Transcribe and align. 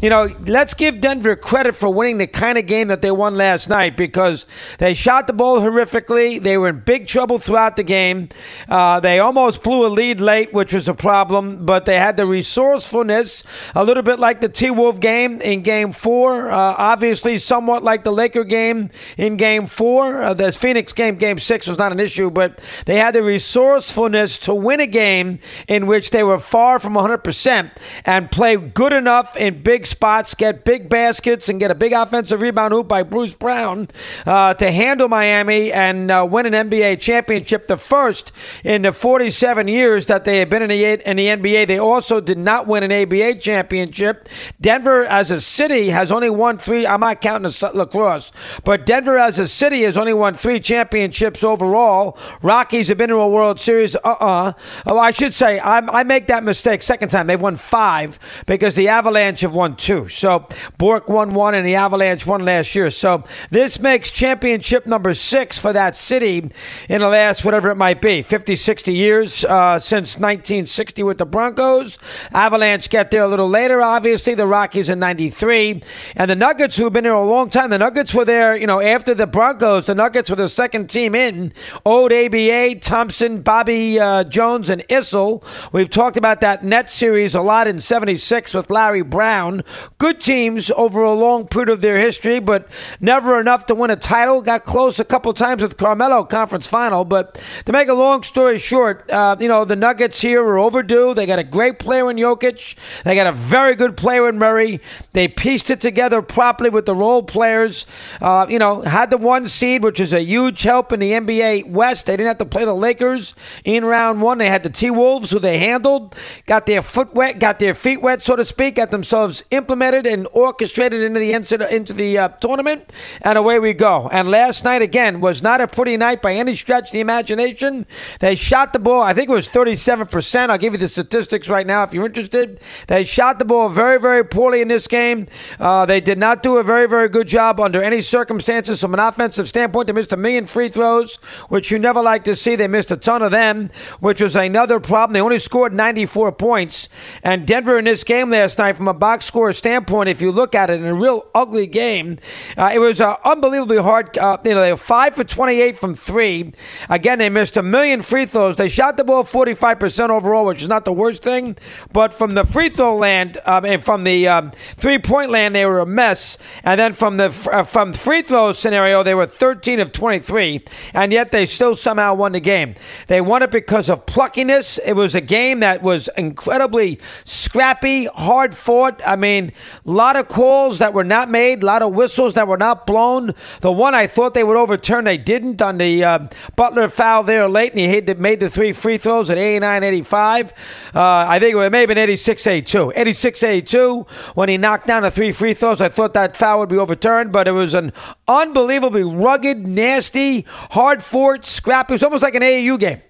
you 0.00 0.10
know, 0.10 0.28
let's 0.46 0.74
give 0.74 1.00
Denver 1.00 1.36
credit 1.36 1.76
for 1.76 1.92
winning 1.92 2.18
the 2.18 2.26
kind 2.26 2.58
of 2.58 2.66
game 2.66 2.88
that 2.88 3.02
they 3.02 3.10
won 3.10 3.36
last 3.36 3.68
night 3.68 3.96
because 3.96 4.46
they 4.78 4.94
shot 4.94 5.26
the 5.26 5.32
ball 5.32 5.60
horrifically. 5.60 6.42
They 6.42 6.56
were 6.56 6.68
in 6.68 6.80
big 6.80 7.06
trouble 7.06 7.38
throughout 7.38 7.76
the 7.76 7.82
game. 7.82 8.30
Uh, 8.68 9.00
they 9.00 9.18
almost 9.18 9.62
blew 9.62 9.86
a 9.86 9.88
lead 9.88 10.20
late, 10.20 10.52
which 10.52 10.72
was 10.72 10.88
a 10.88 10.94
problem, 10.94 11.66
but 11.66 11.86
they 11.86 11.98
had 11.98 12.16
the 12.16 12.26
resourcefulness, 12.26 13.44
a 13.74 13.84
little 13.84 14.02
bit 14.02 14.18
like 14.18 14.40
the 14.40 14.48
T 14.48 14.70
Wolf 14.70 15.00
game 15.00 15.40
in 15.40 15.62
game 15.62 15.92
four. 15.92 16.50
Uh, 16.50 16.56
obviously, 16.56 17.38
somewhat 17.38 17.82
like 17.82 18.04
the 18.04 18.12
Laker 18.12 18.44
game 18.44 18.90
in 19.16 19.36
game 19.36 19.66
four. 19.66 20.22
Uh, 20.22 20.34
the 20.34 20.50
Phoenix 20.50 20.92
game, 20.92 21.16
game 21.16 21.38
six, 21.38 21.66
was 21.68 21.78
not 21.78 21.92
an 21.92 22.00
issue, 22.00 22.30
but 22.30 22.58
they 22.86 22.96
had 22.96 23.14
the 23.14 23.22
resourcefulness 23.22 24.38
to 24.38 24.54
win 24.54 24.80
a 24.80 24.86
game 24.86 25.38
in 25.68 25.86
which 25.86 26.10
they 26.10 26.22
were 26.22 26.38
far 26.38 26.78
from 26.78 26.94
100% 26.94 27.70
and 28.06 28.30
play 28.30 28.56
good 28.56 28.92
enough 28.92 29.10
enough 29.10 29.36
in 29.36 29.62
big 29.62 29.86
spots, 29.90 30.34
get 30.34 30.64
big 30.64 30.88
baskets, 30.88 31.48
and 31.48 31.60
get 31.60 31.70
a 31.70 31.74
big 31.74 31.92
offensive 31.92 32.40
rebound 32.40 32.72
hoop 32.72 32.88
by 32.88 33.02
Bruce 33.02 33.34
Brown 33.34 33.88
uh, 34.26 34.54
to 34.54 34.70
handle 34.70 35.08
Miami 35.08 35.72
and 35.72 36.10
uh, 36.10 36.26
win 36.30 36.46
an 36.46 36.70
NBA 36.70 37.00
championship, 37.00 37.66
the 37.66 37.76
first 37.76 38.32
in 38.64 38.82
the 38.82 38.92
47 38.92 39.68
years 39.68 40.06
that 40.06 40.24
they 40.24 40.38
have 40.38 40.48
been 40.48 40.62
in 40.62 40.68
the, 40.68 41.10
in 41.10 41.16
the 41.16 41.26
NBA. 41.26 41.66
They 41.66 41.78
also 41.78 42.20
did 42.20 42.38
not 42.38 42.66
win 42.66 42.82
an 42.82 42.92
ABA 42.92 43.38
championship. 43.38 44.28
Denver, 44.60 45.04
as 45.04 45.30
a 45.30 45.40
city, 45.40 45.88
has 45.88 46.10
only 46.10 46.30
won 46.30 46.58
three. 46.58 46.86
I'm 46.86 47.00
not 47.00 47.20
counting 47.20 47.52
lacrosse, 47.74 48.32
but 48.64 48.86
Denver, 48.86 49.18
as 49.18 49.38
a 49.38 49.46
city, 49.46 49.82
has 49.82 49.96
only 49.96 50.14
won 50.14 50.34
three 50.34 50.60
championships 50.60 51.44
overall. 51.44 52.18
Rockies 52.42 52.88
have 52.88 52.98
been 52.98 53.10
to 53.10 53.16
a 53.16 53.28
World 53.28 53.60
Series. 53.60 53.96
Uh-uh. 53.96 54.52
Oh, 54.86 54.98
I 54.98 55.10
should 55.10 55.34
say 55.34 55.58
I, 55.58 55.78
I 55.78 56.02
make 56.04 56.28
that 56.28 56.44
mistake. 56.44 56.82
Second 56.82 57.08
time 57.10 57.26
they've 57.26 57.40
won 57.40 57.56
five 57.56 58.18
because 58.46 58.74
the 58.74 58.88
Avalanche 58.88 59.40
have 59.40 59.54
won 59.54 59.76
two. 59.80 60.08
So 60.08 60.46
Bork 60.78 61.08
won 61.08 61.30
one 61.34 61.54
and 61.54 61.66
the 61.66 61.74
Avalanche 61.74 62.26
won 62.26 62.44
last 62.44 62.74
year. 62.74 62.90
So 62.90 63.24
this 63.50 63.80
makes 63.80 64.10
championship 64.10 64.86
number 64.86 65.14
six 65.14 65.58
for 65.58 65.72
that 65.72 65.96
city 65.96 66.50
in 66.88 67.00
the 67.00 67.08
last, 67.08 67.44
whatever 67.44 67.70
it 67.70 67.76
might 67.76 68.00
be, 68.00 68.22
50, 68.22 68.54
60 68.54 68.92
years 68.92 69.44
uh, 69.44 69.78
since 69.78 70.16
1960 70.16 71.02
with 71.02 71.18
the 71.18 71.26
Broncos. 71.26 71.98
Avalanche 72.32 72.90
get 72.90 73.10
there 73.10 73.22
a 73.22 73.28
little 73.28 73.48
later, 73.48 73.80
obviously. 73.80 74.34
The 74.34 74.46
Rockies 74.46 74.90
in 74.90 74.98
93. 74.98 75.82
And 76.16 76.30
the 76.30 76.36
Nuggets, 76.36 76.76
who 76.76 76.84
have 76.84 76.92
been 76.92 77.04
there 77.04 77.12
a 77.14 77.24
long 77.24 77.50
time, 77.50 77.70
the 77.70 77.78
Nuggets 77.78 78.14
were 78.14 78.24
there, 78.24 78.56
you 78.56 78.66
know, 78.66 78.80
after 78.80 79.14
the 79.14 79.26
Broncos, 79.26 79.86
the 79.86 79.94
Nuggets 79.94 80.30
were 80.30 80.36
the 80.36 80.48
second 80.48 80.90
team 80.90 81.14
in. 81.14 81.52
Old 81.84 82.12
ABA, 82.12 82.76
Thompson, 82.80 83.40
Bobby 83.42 83.98
uh, 83.98 84.24
Jones, 84.24 84.68
and 84.70 84.86
Issel. 84.88 85.42
We've 85.72 85.90
talked 85.90 86.16
about 86.16 86.40
that 86.42 86.62
net 86.62 86.90
series 86.90 87.34
a 87.34 87.40
lot 87.40 87.66
in 87.66 87.80
76 87.80 88.52
with 88.54 88.70
Larry 88.70 89.02
Brown. 89.02 89.62
Good 89.98 90.20
teams 90.20 90.70
over 90.72 91.02
a 91.02 91.12
long 91.12 91.46
period 91.46 91.68
of 91.68 91.80
their 91.80 91.98
history, 91.98 92.40
but 92.40 92.68
never 93.00 93.40
enough 93.40 93.66
to 93.66 93.74
win 93.74 93.90
a 93.90 93.96
title. 93.96 94.42
Got 94.42 94.64
close 94.64 94.98
a 94.98 95.04
couple 95.04 95.32
times 95.32 95.62
with 95.62 95.76
Carmelo 95.76 96.24
conference 96.24 96.66
final, 96.66 97.04
but 97.04 97.42
to 97.64 97.72
make 97.72 97.88
a 97.88 97.94
long 97.94 98.22
story 98.22 98.58
short, 98.58 99.10
uh, 99.10 99.36
you 99.38 99.48
know 99.48 99.64
the 99.64 99.76
Nuggets 99.76 100.20
here 100.20 100.42
are 100.42 100.58
overdue. 100.58 101.14
They 101.14 101.26
got 101.26 101.38
a 101.38 101.44
great 101.44 101.78
player 101.78 102.10
in 102.10 102.16
Jokic. 102.16 102.76
They 103.04 103.14
got 103.14 103.26
a 103.26 103.32
very 103.32 103.74
good 103.74 103.96
player 103.96 104.28
in 104.28 104.38
Murray. 104.38 104.80
They 105.12 105.28
pieced 105.28 105.70
it 105.70 105.80
together 105.80 106.22
properly 106.22 106.70
with 106.70 106.86
the 106.86 106.94
role 106.94 107.22
players. 107.22 107.86
Uh, 108.20 108.46
you 108.48 108.58
know, 108.58 108.82
had 108.82 109.10
the 109.10 109.18
one 109.18 109.46
seed, 109.46 109.82
which 109.82 110.00
is 110.00 110.12
a 110.12 110.20
huge 110.20 110.62
help 110.62 110.92
in 110.92 111.00
the 111.00 111.12
NBA 111.12 111.70
West. 111.70 112.06
They 112.06 112.16
didn't 112.16 112.28
have 112.28 112.38
to 112.38 112.44
play 112.44 112.64
the 112.64 112.74
Lakers 112.74 113.34
in 113.64 113.84
round 113.84 114.22
one. 114.22 114.38
They 114.38 114.48
had 114.48 114.62
the 114.62 114.70
T 114.70 114.90
Wolves, 114.90 115.30
who 115.30 115.38
they 115.38 115.58
handled, 115.58 116.16
got 116.46 116.66
their 116.66 116.82
foot 116.82 117.14
wet, 117.14 117.38
got 117.38 117.58
their 117.58 117.74
feet 117.74 118.00
wet, 118.00 118.22
so 118.22 118.36
to 118.36 118.44
speak, 118.44 118.76
got 118.76 118.90
themselves 118.90 119.42
implemented 119.60 120.06
and 120.06 120.26
orchestrated 120.32 121.02
into 121.02 121.20
the 121.20 121.32
into 121.74 121.92
the 121.92 122.18
uh, 122.18 122.28
tournament, 122.28 122.90
and 123.22 123.36
away 123.36 123.58
we 123.58 123.74
go. 123.74 124.08
And 124.10 124.28
last 124.28 124.64
night 124.64 124.80
again 124.80 125.20
was 125.20 125.42
not 125.42 125.60
a 125.60 125.68
pretty 125.68 125.96
night 125.98 126.22
by 126.22 126.32
any 126.32 126.54
stretch 126.54 126.88
of 126.88 126.92
the 126.92 127.00
imagination. 127.00 127.86
They 128.20 128.34
shot 128.34 128.72
the 128.72 128.78
ball. 128.78 129.02
I 129.02 129.12
think 129.12 129.28
it 129.28 129.32
was 129.32 129.48
37 129.48 130.06
percent. 130.06 130.50
I'll 130.50 130.58
give 130.58 130.72
you 130.72 130.78
the 130.78 130.88
statistics 130.88 131.48
right 131.48 131.66
now 131.66 131.82
if 131.82 131.92
you're 131.92 132.06
interested. 132.06 132.60
They 132.86 133.04
shot 133.04 133.38
the 133.38 133.44
ball 133.44 133.68
very 133.68 134.00
very 134.00 134.24
poorly 134.24 134.62
in 134.62 134.68
this 134.68 134.86
game. 134.88 135.26
Uh, 135.58 135.84
they 135.84 136.00
did 136.00 136.18
not 136.18 136.42
do 136.42 136.56
a 136.56 136.62
very 136.62 136.88
very 136.88 137.08
good 137.08 137.28
job 137.28 137.60
under 137.60 137.82
any 137.82 138.00
circumstances 138.00 138.80
from 138.80 138.94
an 138.94 139.00
offensive 139.00 139.46
standpoint. 139.46 139.88
They 139.88 139.92
missed 139.92 140.12
a 140.12 140.16
million 140.16 140.46
free 140.46 140.70
throws, 140.70 141.16
which 141.50 141.70
you 141.70 141.78
never 141.78 142.00
like 142.00 142.24
to 142.24 142.34
see. 142.34 142.56
They 142.56 142.68
missed 142.68 142.90
a 142.90 142.96
ton 142.96 143.22
of 143.22 143.30
them, 143.30 143.70
which 144.00 144.22
was 144.22 144.36
another 144.36 144.80
problem. 144.80 145.12
They 145.12 145.20
only 145.20 145.38
scored 145.38 145.74
94 145.74 146.32
points, 146.32 146.88
and 147.22 147.46
Denver 147.46 147.78
in 147.78 147.84
this 147.84 148.04
game 148.04 148.30
last 148.30 148.58
night 148.58 148.76
from 148.76 148.88
a 148.88 148.94
box 148.94 149.26
score 149.26 149.49
standpoint, 149.52 150.08
if 150.08 150.20
you 150.20 150.32
look 150.32 150.54
at 150.54 150.70
it 150.70 150.80
in 150.80 150.86
a 150.86 150.94
real 150.94 151.26
ugly 151.34 151.66
game, 151.66 152.18
uh, 152.56 152.70
it 152.72 152.78
was 152.78 153.00
uh, 153.00 153.16
unbelievably 153.24 153.78
hard. 153.78 154.16
Uh, 154.18 154.38
you 154.44 154.54
know, 154.54 154.60
they 154.60 154.70
were 154.70 154.76
five 154.76 155.14
for 155.14 155.24
28 155.24 155.78
from 155.78 155.94
three. 155.94 156.52
Again, 156.88 157.18
they 157.18 157.28
missed 157.28 157.56
a 157.56 157.62
million 157.62 158.02
free 158.02 158.26
throws. 158.26 158.56
They 158.56 158.68
shot 158.68 158.96
the 158.96 159.04
ball 159.04 159.24
45% 159.24 160.10
overall, 160.10 160.46
which 160.46 160.62
is 160.62 160.68
not 160.68 160.84
the 160.84 160.92
worst 160.92 161.22
thing. 161.22 161.56
But 161.92 162.12
from 162.12 162.32
the 162.32 162.44
free 162.44 162.68
throw 162.68 162.96
land 162.96 163.38
um, 163.44 163.64
and 163.64 163.82
from 163.82 164.04
the 164.04 164.28
um, 164.28 164.50
three 164.52 164.98
point 164.98 165.30
land, 165.30 165.54
they 165.54 165.66
were 165.66 165.80
a 165.80 165.86
mess. 165.86 166.38
And 166.64 166.78
then 166.78 166.92
from 166.92 167.16
the 167.16 167.26
uh, 167.52 167.62
from 167.64 167.92
free 167.92 168.22
throw 168.22 168.52
scenario, 168.52 169.02
they 169.02 169.14
were 169.14 169.26
13 169.26 169.80
of 169.80 169.92
23, 169.92 170.64
and 170.94 171.12
yet 171.12 171.30
they 171.30 171.46
still 171.46 171.76
somehow 171.76 172.14
won 172.14 172.32
the 172.32 172.40
game. 172.40 172.74
They 173.06 173.20
won 173.20 173.42
it 173.42 173.50
because 173.50 173.88
of 173.88 174.06
pluckiness. 174.06 174.78
It 174.84 174.94
was 174.94 175.14
a 175.14 175.20
game 175.20 175.60
that 175.60 175.82
was 175.82 176.08
incredibly 176.16 176.98
scrappy, 177.24 178.06
hard 178.06 178.54
fought. 178.54 179.00
I 179.06 179.16
mean, 179.16 179.39
a 179.48 179.90
lot 179.90 180.16
of 180.16 180.28
calls 180.28 180.78
that 180.78 180.92
were 180.92 181.04
not 181.04 181.30
made, 181.30 181.62
a 181.62 181.66
lot 181.66 181.82
of 181.82 181.94
whistles 181.94 182.34
that 182.34 182.46
were 182.46 182.58
not 182.58 182.86
blown. 182.86 183.34
The 183.60 183.72
one 183.72 183.94
I 183.94 184.06
thought 184.06 184.34
they 184.34 184.44
would 184.44 184.56
overturn, 184.56 185.04
they 185.04 185.18
didn't 185.18 185.62
on 185.62 185.78
the 185.78 186.04
uh, 186.04 186.28
Butler 186.56 186.88
foul 186.88 187.22
there 187.22 187.48
late, 187.48 187.72
and 187.72 187.80
he 187.80 188.14
made 188.14 188.40
the 188.40 188.50
three 188.50 188.72
free 188.72 188.98
throws 188.98 189.30
at 189.30 189.38
89 189.38 189.82
85. 189.82 190.52
Uh, 190.94 191.00
I 191.28 191.38
think 191.38 191.56
it 191.56 191.70
may 191.70 191.80
have 191.80 191.88
been 191.88 191.98
86 191.98 192.46
82. 192.46 192.92
86 192.94 193.42
82 193.42 194.06
when 194.34 194.48
he 194.48 194.56
knocked 194.56 194.86
down 194.86 195.02
the 195.02 195.10
three 195.10 195.32
free 195.32 195.54
throws. 195.54 195.80
I 195.80 195.88
thought 195.88 196.14
that 196.14 196.36
foul 196.36 196.60
would 196.60 196.68
be 196.68 196.78
overturned, 196.78 197.32
but 197.32 197.48
it 197.48 197.52
was 197.52 197.74
an 197.74 197.92
unbelievably 198.28 199.04
rugged, 199.04 199.66
nasty, 199.66 200.42
hard 200.48 201.02
fought, 201.02 201.44
scrappy. 201.44 201.92
It 201.92 201.96
was 201.96 202.02
almost 202.02 202.22
like 202.22 202.34
an 202.34 202.42
AAU 202.42 202.78
game 202.78 203.00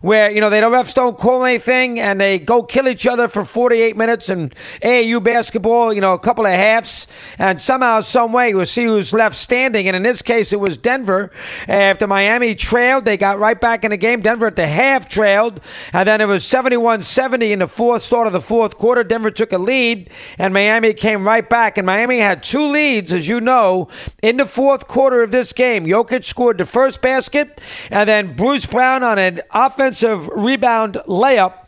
where 0.00 0.30
you 0.30 0.40
know 0.40 0.50
they 0.50 0.60
don't 0.60 0.72
refs 0.72 0.94
don't 0.94 1.18
call 1.18 1.44
anything 1.44 1.98
and 2.00 2.20
they 2.20 2.38
go 2.38 2.62
kill 2.62 2.88
each 2.88 3.06
other 3.06 3.28
for 3.28 3.44
48 3.44 3.96
minutes 3.96 4.28
and 4.28 4.54
AAU 4.82 5.22
basketball, 5.22 5.92
you 5.92 6.00
know, 6.00 6.12
a 6.12 6.18
couple 6.18 6.46
of 6.46 6.52
halves, 6.52 7.06
and 7.38 7.60
somehow, 7.60 8.00
some 8.00 8.32
way, 8.32 8.54
we'll 8.54 8.66
see 8.66 8.84
who's 8.84 9.12
left 9.12 9.34
standing. 9.34 9.86
And 9.86 9.96
in 9.96 10.02
this 10.02 10.22
case, 10.22 10.52
it 10.52 10.60
was 10.60 10.76
Denver. 10.76 11.30
After 11.68 12.06
Miami 12.06 12.54
trailed, 12.54 13.04
they 13.04 13.16
got 13.16 13.38
right 13.38 13.60
back 13.60 13.84
in 13.84 13.90
the 13.90 13.96
game. 13.96 14.20
Denver 14.20 14.46
at 14.46 14.56
the 14.56 14.66
half 14.66 15.08
trailed, 15.08 15.60
and 15.92 16.06
then 16.06 16.20
it 16.20 16.28
was 16.28 16.44
71-70 16.44 17.50
in 17.50 17.58
the 17.60 17.68
fourth 17.68 18.02
start 18.02 18.26
of 18.26 18.32
the 18.32 18.40
fourth 18.40 18.76
quarter. 18.76 19.04
Denver 19.04 19.30
took 19.30 19.52
a 19.52 19.58
lead, 19.58 20.10
and 20.38 20.52
Miami 20.52 20.92
came 20.92 21.26
right 21.26 21.48
back. 21.48 21.78
And 21.78 21.86
Miami 21.86 22.18
had 22.18 22.42
two 22.42 22.66
leads, 22.66 23.12
as 23.12 23.28
you 23.28 23.40
know, 23.40 23.88
in 24.22 24.36
the 24.36 24.46
fourth 24.46 24.88
quarter 24.88 25.22
of 25.22 25.30
this 25.30 25.52
game. 25.52 25.86
Jokic 25.86 26.24
scored 26.24 26.58
the 26.58 26.66
first 26.66 27.00
basket, 27.00 27.60
and 27.90 28.08
then 28.08 28.34
Bruce 28.34 28.66
Brown 28.66 29.02
on 29.02 29.18
an 29.18 29.40
offense 29.52 29.85
offensive 29.86 30.28
rebound 30.34 30.94
layup 31.06 31.65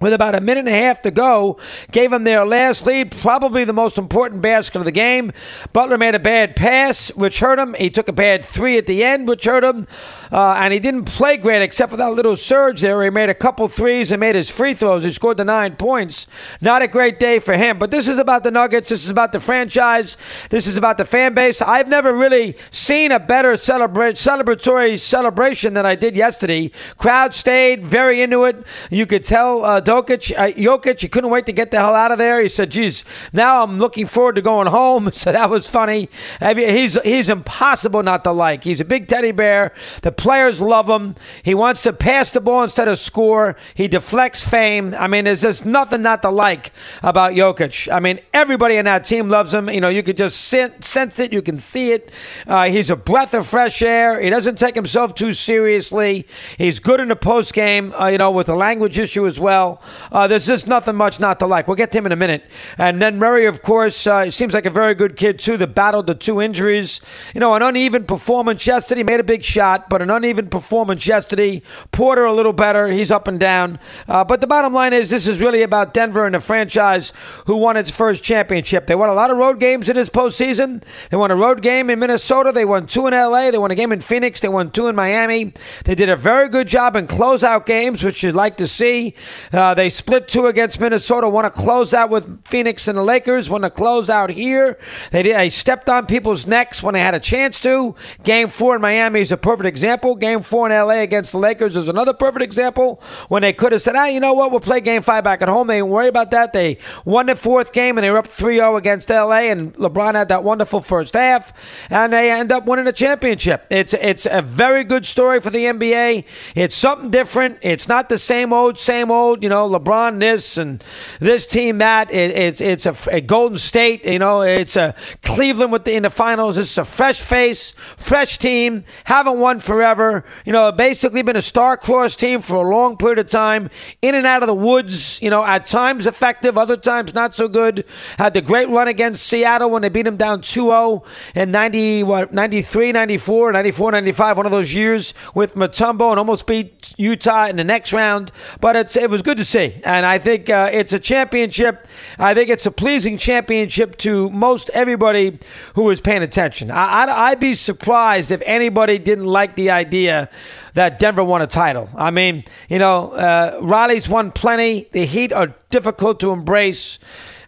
with 0.00 0.14
about 0.14 0.34
a 0.34 0.40
minute 0.40 0.60
and 0.60 0.68
a 0.68 0.72
half 0.72 1.02
to 1.02 1.10
go, 1.10 1.58
gave 1.92 2.10
them 2.10 2.24
their 2.24 2.44
last 2.44 2.86
lead, 2.86 3.10
probably 3.12 3.64
the 3.64 3.72
most 3.72 3.98
important 3.98 4.40
basket 4.40 4.78
of 4.78 4.84
the 4.86 4.92
game. 4.92 5.30
Butler 5.72 5.98
made 5.98 6.14
a 6.14 6.18
bad 6.18 6.56
pass, 6.56 7.14
which 7.14 7.40
hurt 7.40 7.58
him. 7.58 7.74
He 7.74 7.90
took 7.90 8.08
a 8.08 8.12
bad 8.12 8.44
three 8.44 8.78
at 8.78 8.86
the 8.86 9.04
end, 9.04 9.28
which 9.28 9.44
hurt 9.44 9.62
him. 9.62 9.86
Uh, 10.32 10.54
and 10.58 10.72
he 10.72 10.78
didn't 10.78 11.04
play 11.04 11.36
great 11.36 11.60
except 11.60 11.90
for 11.90 11.96
that 11.96 12.14
little 12.14 12.36
surge 12.36 12.80
there. 12.80 13.02
He 13.02 13.10
made 13.10 13.28
a 13.28 13.34
couple 13.34 13.68
threes 13.68 14.10
and 14.10 14.20
made 14.20 14.36
his 14.36 14.48
free 14.48 14.74
throws. 14.74 15.04
He 15.04 15.10
scored 15.10 15.36
the 15.36 15.44
nine 15.44 15.76
points. 15.76 16.26
Not 16.60 16.82
a 16.82 16.88
great 16.88 17.18
day 17.18 17.38
for 17.38 17.54
him. 17.54 17.78
But 17.78 17.90
this 17.90 18.08
is 18.08 18.18
about 18.18 18.44
the 18.44 18.50
Nuggets. 18.50 18.88
This 18.88 19.04
is 19.04 19.10
about 19.10 19.32
the 19.32 19.40
franchise. 19.40 20.16
This 20.48 20.66
is 20.66 20.76
about 20.76 20.98
the 20.98 21.04
fan 21.04 21.34
base. 21.34 21.60
I've 21.60 21.88
never 21.88 22.16
really 22.16 22.56
seen 22.70 23.12
a 23.12 23.20
better 23.20 23.56
celebrate, 23.56 24.14
celebratory 24.14 24.98
celebration 24.98 25.74
than 25.74 25.84
I 25.84 25.94
did 25.94 26.16
yesterday. 26.16 26.70
Crowd 26.96 27.34
stayed 27.34 27.84
very 27.84 28.22
into 28.22 28.44
it. 28.44 28.64
You 28.90 29.04
could 29.04 29.24
tell. 29.24 29.64
Uh, 29.64 29.80
Jokic, 29.90 30.32
uh, 30.38 30.52
Jokic, 30.52 31.00
he 31.00 31.08
couldn't 31.08 31.30
wait 31.30 31.46
to 31.46 31.52
get 31.52 31.72
the 31.72 31.78
hell 31.78 31.96
out 31.96 32.12
of 32.12 32.18
there. 32.18 32.40
He 32.40 32.46
said, 32.46 32.70
"Geez, 32.70 33.04
now 33.32 33.64
I'm 33.64 33.78
looking 33.78 34.06
forward 34.06 34.36
to 34.36 34.42
going 34.42 34.68
home." 34.68 35.10
So 35.20 35.32
that 35.32 35.50
was 35.50 35.68
funny. 35.68 36.08
He's 36.40 36.98
he's 37.02 37.28
impossible 37.28 38.02
not 38.02 38.24
to 38.24 38.32
like. 38.32 38.64
He's 38.64 38.80
a 38.80 38.86
big 38.86 39.06
teddy 39.06 39.32
bear. 39.32 39.74
The 40.00 40.12
players 40.12 40.60
love 40.60 40.88
him. 40.88 41.14
He 41.42 41.54
wants 41.54 41.82
to 41.82 41.92
pass 41.92 42.30
the 42.30 42.40
ball 42.40 42.62
instead 42.62 42.88
of 42.88 42.98
score. 42.98 43.54
He 43.74 43.86
deflects 43.86 44.48
fame. 44.48 44.94
I 44.98 45.08
mean, 45.08 45.24
there's 45.24 45.42
just 45.42 45.66
nothing 45.66 46.00
not 46.00 46.22
to 46.22 46.30
like 46.30 46.72
about 47.02 47.34
Jokic. 47.34 47.92
I 47.92 48.00
mean, 48.00 48.18
everybody 48.32 48.76
in 48.76 48.86
that 48.86 49.04
team 49.04 49.28
loves 49.28 49.52
him. 49.52 49.68
You 49.68 49.82
know, 49.82 49.90
you 49.90 50.02
could 50.02 50.16
just 50.16 50.40
sense 50.40 51.18
it. 51.18 51.32
You 51.34 51.42
can 51.42 51.58
see 51.58 51.92
it. 51.92 52.10
Uh, 52.46 52.64
he's 52.70 52.88
a 52.88 52.96
breath 52.96 53.34
of 53.34 53.46
fresh 53.46 53.82
air. 53.82 54.20
He 54.20 54.30
doesn't 54.30 54.58
take 54.58 54.74
himself 54.74 55.14
too 55.14 55.34
seriously. 55.34 56.26
He's 56.56 56.80
good 56.80 57.00
in 57.00 57.08
the 57.08 57.16
post 57.16 57.52
game. 57.52 57.92
Uh, 57.92 58.06
you 58.06 58.16
know, 58.16 58.30
with 58.30 58.46
the 58.46 58.54
language 58.54 58.98
issue 58.98 59.26
as 59.26 59.38
well. 59.38 59.79
Uh, 60.12 60.26
there's 60.26 60.46
just 60.46 60.66
nothing 60.66 60.96
much 60.96 61.20
not 61.20 61.38
to 61.40 61.46
like. 61.46 61.66
We'll 61.66 61.76
get 61.76 61.92
to 61.92 61.98
him 61.98 62.06
in 62.06 62.12
a 62.12 62.16
minute. 62.16 62.44
And 62.78 63.00
then 63.00 63.18
Murray, 63.18 63.46
of 63.46 63.62
course, 63.62 64.06
uh, 64.06 64.30
seems 64.30 64.54
like 64.54 64.66
a 64.66 64.70
very 64.70 64.94
good 64.94 65.16
kid 65.16 65.38
too. 65.38 65.56
That 65.56 65.74
battled 65.74 66.06
the 66.06 66.14
two 66.14 66.40
injuries. 66.40 67.00
You 67.34 67.40
know, 67.40 67.54
an 67.54 67.62
uneven 67.62 68.04
performance 68.04 68.66
yesterday. 68.66 69.02
Made 69.02 69.20
a 69.20 69.24
big 69.24 69.44
shot, 69.44 69.88
but 69.88 70.02
an 70.02 70.10
uneven 70.10 70.48
performance 70.48 71.06
yesterday. 71.06 71.62
Porter 71.92 72.24
a 72.24 72.32
little 72.32 72.52
better. 72.52 72.88
He's 72.88 73.10
up 73.10 73.28
and 73.28 73.38
down. 73.38 73.78
Uh, 74.08 74.24
but 74.24 74.40
the 74.40 74.46
bottom 74.46 74.72
line 74.72 74.92
is, 74.92 75.10
this 75.10 75.26
is 75.26 75.40
really 75.40 75.62
about 75.62 75.94
Denver 75.94 76.26
and 76.26 76.34
the 76.34 76.40
franchise 76.40 77.12
who 77.46 77.56
won 77.56 77.76
its 77.76 77.90
first 77.90 78.22
championship. 78.24 78.86
They 78.86 78.94
won 78.94 79.08
a 79.08 79.14
lot 79.14 79.30
of 79.30 79.36
road 79.36 79.60
games 79.60 79.88
in 79.88 79.96
this 79.96 80.08
postseason. 80.08 80.82
They 81.10 81.16
won 81.16 81.30
a 81.30 81.36
road 81.36 81.62
game 81.62 81.90
in 81.90 81.98
Minnesota. 81.98 82.52
They 82.52 82.64
won 82.64 82.86
two 82.86 83.06
in 83.06 83.12
LA. 83.12 83.50
They 83.50 83.58
won 83.58 83.70
a 83.70 83.74
game 83.74 83.92
in 83.92 84.00
Phoenix. 84.00 84.40
They 84.40 84.48
won 84.48 84.70
two 84.70 84.88
in 84.88 84.96
Miami. 84.96 85.52
They 85.84 85.94
did 85.94 86.08
a 86.08 86.16
very 86.16 86.48
good 86.48 86.68
job 86.68 86.96
in 86.96 87.06
closeout 87.06 87.66
games, 87.66 88.02
which 88.02 88.22
you'd 88.22 88.34
like 88.34 88.56
to 88.58 88.66
see. 88.66 89.14
Uh, 89.52 89.69
they 89.74 89.90
split 89.90 90.28
two 90.28 90.46
against 90.46 90.80
Minnesota. 90.80 91.28
Want 91.28 91.52
to 91.52 91.60
close 91.62 91.92
out 91.94 92.10
with 92.10 92.46
Phoenix 92.46 92.88
and 92.88 92.96
the 92.96 93.02
Lakers. 93.02 93.50
Want 93.50 93.64
to 93.64 93.70
close 93.70 94.10
out 94.10 94.30
here. 94.30 94.78
They 95.10 95.22
did. 95.22 95.36
They 95.36 95.48
stepped 95.50 95.88
on 95.88 96.06
people's 96.06 96.46
necks 96.46 96.82
when 96.82 96.94
they 96.94 97.00
had 97.00 97.14
a 97.14 97.20
chance 97.20 97.60
to. 97.60 97.94
Game 98.24 98.48
four 98.48 98.76
in 98.76 98.82
Miami 98.82 99.20
is 99.20 99.32
a 99.32 99.36
perfect 99.36 99.66
example. 99.66 100.14
Game 100.16 100.42
four 100.42 100.70
in 100.70 100.72
LA 100.72 101.00
against 101.00 101.32
the 101.32 101.38
Lakers 101.38 101.76
is 101.76 101.88
another 101.88 102.12
perfect 102.12 102.42
example 102.42 103.02
when 103.28 103.42
they 103.42 103.52
could 103.52 103.72
have 103.72 103.82
said, 103.82 103.96
"Ah, 103.96 104.06
you 104.06 104.20
know 104.20 104.34
what? 104.34 104.50
We'll 104.50 104.60
play 104.60 104.80
Game 104.80 105.02
five 105.02 105.24
back 105.24 105.42
at 105.42 105.48
home." 105.48 105.66
They 105.66 105.76
didn't 105.76 105.90
worry 105.90 106.08
about 106.08 106.30
that. 106.32 106.52
They 106.52 106.78
won 107.04 107.26
the 107.26 107.36
fourth 107.36 107.72
game 107.72 107.98
and 107.98 108.04
they 108.04 108.10
were 108.10 108.18
up 108.18 108.28
3-0 108.28 108.76
against 108.76 109.10
LA, 109.10 109.50
and 109.50 109.74
LeBron 109.74 110.14
had 110.14 110.28
that 110.28 110.44
wonderful 110.44 110.80
first 110.80 111.14
half, 111.14 111.52
and 111.90 112.12
they 112.12 112.30
end 112.30 112.52
up 112.52 112.66
winning 112.66 112.84
the 112.84 112.92
championship. 112.92 113.66
It's 113.70 113.94
it's 113.94 114.26
a 114.30 114.42
very 114.42 114.84
good 114.84 115.06
story 115.06 115.40
for 115.40 115.50
the 115.50 115.64
NBA. 115.66 116.24
It's 116.54 116.76
something 116.76 117.10
different. 117.10 117.58
It's 117.62 117.88
not 117.88 118.08
the 118.08 118.18
same 118.18 118.52
old, 118.52 118.78
same 118.78 119.10
old. 119.10 119.42
You 119.42 119.48
know, 119.48 119.59
LeBron 119.68 120.18
this 120.20 120.56
and 120.56 120.84
this 121.18 121.46
team 121.46 121.78
that. 121.78 122.10
It, 122.12 122.36
it's 122.36 122.60
it's 122.60 122.86
a, 122.86 122.94
a, 123.10 123.20
Golden 123.20 123.58
State. 123.58 124.04
You 124.04 124.18
know, 124.18 124.42
it's 124.42 124.76
a 124.76 124.94
Cleveland 125.22 125.72
with 125.72 125.84
the, 125.84 125.94
in 125.94 126.02
the 126.04 126.10
finals. 126.10 126.58
It's 126.58 126.78
a 126.78 126.84
fresh 126.84 127.20
face, 127.20 127.72
fresh 127.96 128.38
team. 128.38 128.84
Haven't 129.04 129.38
won 129.38 129.60
forever. 129.60 130.24
You 130.44 130.52
know, 130.52 130.70
basically 130.72 131.22
been 131.22 131.36
a 131.36 131.42
star-crossed 131.42 132.18
team 132.18 132.40
for 132.40 132.56
a 132.56 132.68
long 132.68 132.96
period 132.96 133.18
of 133.18 133.28
time. 133.28 133.70
In 134.02 134.14
and 134.14 134.26
out 134.26 134.42
of 134.42 134.46
the 134.46 134.54
woods. 134.54 135.20
You 135.20 135.30
know, 135.30 135.44
at 135.44 135.66
times 135.66 136.06
effective, 136.06 136.56
other 136.56 136.76
times 136.76 137.14
not 137.14 137.34
so 137.34 137.48
good. 137.48 137.84
Had 138.18 138.34
the 138.34 138.42
great 138.42 138.68
run 138.68 138.88
against 138.88 139.26
Seattle 139.26 139.70
when 139.70 139.82
they 139.82 139.88
beat 139.88 140.02
them 140.02 140.16
down 140.16 140.42
2-0 140.42 141.04
in 141.34 141.50
90 141.50 142.02
what 142.04 142.32
93, 142.32 142.92
94, 142.92 143.52
94, 143.52 143.92
95. 143.92 144.36
One 144.36 144.46
of 144.46 144.52
those 144.52 144.74
years 144.74 145.14
with 145.34 145.54
Mutombo 145.54 146.10
and 146.10 146.18
almost 146.18 146.46
beat 146.46 146.94
Utah 146.96 147.46
in 147.46 147.56
the 147.56 147.64
next 147.64 147.92
round. 147.92 148.32
But 148.60 148.76
it's 148.76 148.96
it 148.96 149.10
was 149.10 149.22
good 149.22 149.38
to 149.40 149.44
see, 149.44 149.80
and 149.84 150.04
I 150.04 150.18
think 150.18 150.50
uh, 150.50 150.70
it's 150.72 150.92
a 150.92 150.98
championship. 150.98 151.86
I 152.18 152.34
think 152.34 152.50
it's 152.50 152.66
a 152.66 152.70
pleasing 152.70 153.18
championship 153.18 153.96
to 153.98 154.30
most 154.30 154.70
everybody 154.74 155.38
who 155.74 155.88
is 155.90 156.00
paying 156.00 156.22
attention. 156.22 156.70
I, 156.70 157.02
I'd, 157.02 157.08
I'd 157.08 157.40
be 157.40 157.54
surprised 157.54 158.30
if 158.30 158.42
anybody 158.44 158.98
didn't 158.98 159.24
like 159.24 159.56
the 159.56 159.70
idea 159.70 160.28
that 160.74 160.98
Denver 160.98 161.24
won 161.24 161.42
a 161.42 161.46
title. 161.46 161.88
I 161.96 162.10
mean, 162.10 162.44
you 162.68 162.78
know, 162.78 163.12
uh, 163.12 163.58
Riley's 163.62 164.08
won 164.08 164.30
plenty. 164.30 164.88
The 164.92 165.04
Heat 165.06 165.32
are 165.32 165.54
difficult 165.70 166.20
to 166.20 166.32
embrace. 166.32 166.98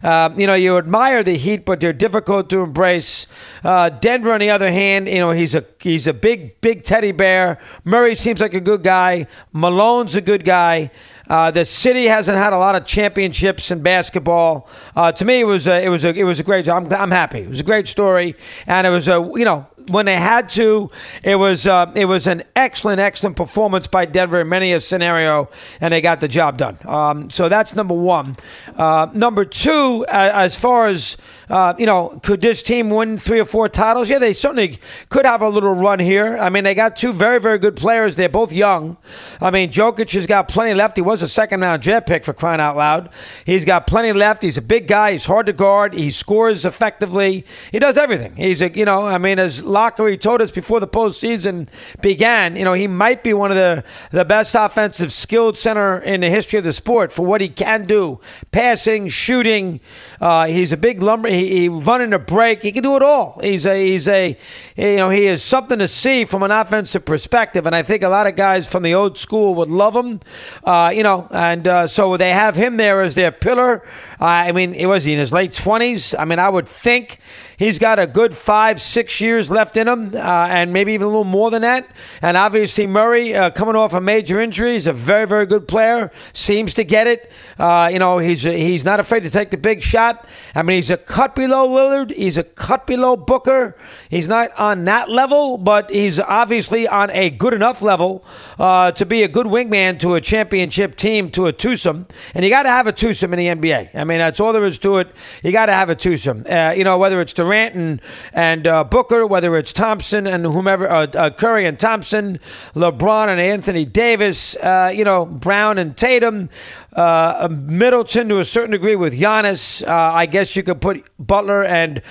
Uh, 0.01 0.29
you 0.35 0.47
know, 0.47 0.55
you 0.55 0.77
admire 0.77 1.23
the 1.23 1.37
Heat, 1.37 1.63
but 1.63 1.79
they're 1.79 1.93
difficult 1.93 2.49
to 2.49 2.61
embrace. 2.61 3.27
Uh, 3.63 3.89
Denver, 3.89 4.33
on 4.33 4.39
the 4.39 4.49
other 4.49 4.71
hand, 4.71 5.07
you 5.07 5.19
know, 5.19 5.31
he's 5.31 5.55
a 5.55 5.63
he's 5.79 6.07
a 6.07 6.13
big 6.13 6.59
big 6.59 6.83
teddy 6.83 7.13
bear. 7.13 7.59
Murray 7.85 8.15
seems 8.15 8.41
like 8.41 8.53
a 8.53 8.59
good 8.59 8.83
guy. 8.83 9.27
Malone's 9.53 10.15
a 10.15 10.21
good 10.21 10.43
guy. 10.43 10.91
Uh, 11.29 11.51
the 11.51 11.63
city 11.63 12.05
hasn't 12.05 12.37
had 12.37 12.53
a 12.53 12.57
lot 12.57 12.75
of 12.75 12.85
championships 12.85 13.71
in 13.71 13.81
basketball. 13.81 14.67
Uh, 14.95 15.11
to 15.11 15.23
me, 15.23 15.39
it 15.39 15.45
was 15.45 15.67
a, 15.67 15.83
it 15.83 15.89
was 15.89 16.03
a, 16.03 16.09
it 16.09 16.23
was 16.23 16.39
a 16.39 16.43
great. 16.43 16.67
I'm, 16.67 16.91
I'm 16.93 17.11
happy. 17.11 17.39
It 17.39 17.49
was 17.49 17.61
a 17.61 17.63
great 17.63 17.87
story, 17.87 18.35
and 18.67 18.85
it 18.85 18.89
was 18.89 19.07
a 19.07 19.19
you 19.35 19.45
know 19.45 19.65
when 19.89 20.05
they 20.05 20.15
had 20.15 20.49
to. 20.49 20.89
It 21.23 21.35
was 21.35 21.67
uh, 21.67 21.91
it 21.95 22.05
was 22.05 22.27
an 22.27 22.43
excellent, 22.55 22.99
excellent 22.99 23.35
performance 23.35 23.87
by 23.87 24.05
Denver 24.05 24.41
in 24.41 24.49
many 24.49 24.73
a 24.73 24.79
scenario, 24.79 25.49
and 25.81 25.91
they 25.91 26.01
got 26.01 26.21
the 26.21 26.27
job 26.27 26.57
done. 26.57 26.77
Um, 26.85 27.29
so 27.29 27.49
that's 27.49 27.75
number 27.75 27.93
one. 27.93 28.35
Uh, 28.75 29.07
number 29.13 29.45
two, 29.45 30.05
as 30.07 30.55
far 30.55 30.87
as 30.87 31.17
uh, 31.49 31.75
you 31.77 31.85
know, 31.85 32.19
could 32.23 32.41
this 32.41 32.63
team 32.63 32.89
win 32.89 33.17
three 33.17 33.39
or 33.39 33.45
four 33.45 33.69
titles? 33.69 34.09
Yeah, 34.09 34.19
they 34.19 34.33
certainly 34.33 34.79
could 35.09 35.25
have 35.25 35.41
a 35.41 35.49
little 35.49 35.73
run 35.73 35.99
here. 35.99 36.37
I 36.37 36.49
mean, 36.49 36.63
they 36.63 36.73
got 36.73 36.95
two 36.95 37.13
very, 37.13 37.39
very 37.39 37.59
good 37.59 37.75
players. 37.75 38.15
They're 38.15 38.29
both 38.29 38.51
young. 38.51 38.97
I 39.41 39.51
mean, 39.51 39.69
Jokic 39.69 40.13
has 40.13 40.25
got 40.25 40.47
plenty 40.47 40.73
left. 40.73 40.97
He 40.97 41.01
was 41.01 41.21
a 41.21 41.27
second 41.27 41.61
round 41.61 41.81
draft 41.81 42.07
pick 42.07 42.23
for 42.23 42.33
crying 42.33 42.59
out 42.59 42.77
loud. 42.77 43.09
He's 43.45 43.65
got 43.65 43.87
plenty 43.87 44.13
left. 44.13 44.41
He's 44.41 44.57
a 44.57 44.61
big 44.61 44.87
guy. 44.87 45.11
He's 45.11 45.25
hard 45.25 45.45
to 45.47 45.53
guard. 45.53 45.93
He 45.93 46.11
scores 46.11 46.65
effectively. 46.65 47.45
He 47.71 47.79
does 47.79 47.97
everything. 47.97 48.35
He's 48.35 48.61
a, 48.61 48.71
you 48.71 48.85
know, 48.85 49.05
I 49.05 49.17
mean, 49.17 49.37
as 49.37 49.63
Locker 49.73 50.07
he 50.07 50.17
told 50.17 50.41
us 50.41 50.51
before 50.51 50.79
the 50.79 50.87
postseason 50.87 51.67
began, 52.01 52.55
you 52.55 52.63
know, 52.63 52.73
he 52.73 52.87
might 52.87 53.23
be 53.23 53.33
one 53.33 53.51
of 53.51 53.57
the, 53.57 53.83
the 54.11 54.23
best 54.23 54.55
offensive 54.55 55.11
skilled 55.11 55.57
center 55.57 55.97
in 55.97 56.21
the 56.21 56.29
history 56.29 56.59
of 56.59 56.63
the 56.63 56.71
sport 56.71 57.11
for 57.11 57.25
what 57.25 57.41
he 57.41 57.49
can 57.49 57.85
do 57.85 58.21
passing, 58.51 59.09
shooting. 59.09 59.79
Uh, 60.21 60.45
he's 60.45 60.71
a 60.71 60.77
big 60.77 61.01
lumber. 61.01 61.27
He, 61.29 61.59
he 61.59 61.69
running 61.69 62.13
a 62.13 62.19
break. 62.19 62.61
He 62.61 62.71
can 62.71 62.83
do 62.83 62.95
it 62.95 63.03
all. 63.03 63.39
He's 63.43 63.65
a 63.65 63.75
he's 63.75 64.07
a 64.07 64.37
you 64.77 64.97
know 64.97 65.09
he 65.09 65.25
is 65.25 65.43
something 65.43 65.79
to 65.79 65.87
see 65.87 66.25
from 66.25 66.43
an 66.43 66.51
offensive 66.51 67.03
perspective, 67.05 67.65
and 67.65 67.75
I 67.75 67.83
think 67.83 68.03
a 68.03 68.09
lot 68.09 68.27
of 68.27 68.35
guys 68.35 68.71
from 68.71 68.83
the 68.83 68.93
old 68.93 69.17
school 69.17 69.55
would 69.55 69.69
love 69.69 69.95
him. 69.95 70.19
Uh, 70.63 70.91
you 70.93 71.03
know, 71.03 71.27
and 71.31 71.67
uh, 71.67 71.87
so 71.87 72.15
they 72.17 72.29
have 72.31 72.55
him 72.55 72.77
there 72.77 73.01
as 73.01 73.15
their 73.15 73.31
pillar. 73.31 73.83
Uh, 74.21 74.25
I 74.25 74.51
mean, 74.51 74.73
it 74.75 74.85
was 74.85 75.03
he 75.03 75.13
in 75.13 75.19
his 75.19 75.33
late 75.33 75.53
twenties. 75.53 76.13
I 76.15 76.25
mean, 76.25 76.39
I 76.39 76.49
would 76.49 76.67
think 76.67 77.19
He's 77.57 77.79
got 77.79 77.99
a 77.99 78.07
good 78.07 78.35
five, 78.35 78.81
six 78.81 79.21
years 79.21 79.49
left 79.51 79.77
in 79.77 79.87
him, 79.87 80.15
uh, 80.15 80.17
and 80.17 80.73
maybe 80.73 80.93
even 80.93 81.05
a 81.05 81.09
little 81.09 81.23
more 81.23 81.51
than 81.51 81.61
that. 81.61 81.87
And 82.21 82.35
obviously, 82.35 82.87
Murray, 82.87 83.35
uh, 83.35 83.51
coming 83.51 83.75
off 83.75 83.93
a 83.93 84.01
major 84.01 84.41
injury, 84.41 84.75
is 84.75 84.87
a 84.87 84.93
very, 84.93 85.27
very 85.27 85.45
good 85.45 85.67
player. 85.67 86.11
Seems 86.33 86.73
to 86.75 86.83
get 86.83 87.07
it. 87.07 87.31
Uh, 87.59 87.89
you 87.91 87.99
know, 87.99 88.17
he's 88.17 88.41
he's 88.41 88.83
not 88.83 88.99
afraid 88.99 89.23
to 89.23 89.29
take 89.29 89.51
the 89.51 89.57
big 89.57 89.81
shot. 89.81 90.27
I 90.55 90.63
mean, 90.63 90.75
he's 90.75 90.91
a 90.91 90.97
cut 90.97 91.35
below 91.35 91.69
Lillard. 91.69 92.11
He's 92.11 92.37
a 92.37 92.43
cut 92.43 92.87
below 92.87 93.15
Booker. 93.15 93.77
He's 94.09 94.27
not 94.27 94.51
on 94.57 94.85
that 94.85 95.09
level, 95.09 95.57
but 95.57 95.91
he's 95.91 96.19
obviously 96.19 96.87
on 96.87 97.11
a 97.11 97.29
good 97.29 97.53
enough 97.53 97.81
level 97.81 98.25
uh, 98.57 98.91
to 98.93 99.05
be 99.05 99.23
a 99.23 99.27
good 99.27 99.45
wingman 99.45 99.99
to 99.99 100.15
a 100.15 100.21
championship 100.21 100.95
team, 100.95 101.29
to 101.31 101.45
a 101.45 101.53
twosome. 101.53 102.07
And 102.33 102.43
you 102.43 102.49
got 102.49 102.63
to 102.63 102.69
have 102.69 102.87
a 102.87 102.91
twosome 102.91 103.33
in 103.33 103.39
the 103.39 103.47
NBA. 103.47 103.93
I 103.93 104.03
mean, 104.03 104.17
that's 104.17 104.39
all 104.39 104.53
there 104.53 104.65
is 104.65 104.79
to 104.79 104.97
it. 104.97 105.09
You 105.43 105.51
got 105.51 105.67
to 105.67 105.73
have 105.73 105.89
a 105.89 105.95
twosome. 105.95 106.45
Uh, 106.49 106.73
you 106.75 106.83
know, 106.83 106.97
whether 106.97 107.21
it's 107.21 107.33
Durant 107.33 107.42
Durant 107.43 107.75
and 107.75 108.01
and 108.31 108.65
uh, 108.67 108.83
Booker, 108.85 109.27
whether 109.27 109.57
it's 109.57 109.73
Thompson 109.73 110.25
and 110.25 110.45
whomever, 110.45 110.89
uh, 110.89 111.07
uh, 111.07 111.29
Curry 111.29 111.65
and 111.65 111.77
Thompson, 111.77 112.39
LeBron 112.73 113.27
and 113.27 113.41
Anthony 113.41 113.83
Davis, 113.83 114.55
uh, 114.55 114.93
you 114.95 115.03
know 115.03 115.25
Brown 115.25 115.77
and 115.77 115.97
Tatum, 115.97 116.49
uh, 116.93 117.49
Middleton 117.51 118.29
to 118.29 118.39
a 118.39 118.45
certain 118.45 118.71
degree 118.71 118.95
with 118.95 119.13
Giannis. 119.13 119.85
I 119.85 120.25
guess 120.25 120.55
you 120.55 120.63
could 120.63 120.79
put 120.81 121.03
Butler 121.19 121.63
and. 121.63 122.01